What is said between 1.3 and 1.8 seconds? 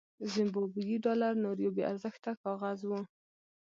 نور یو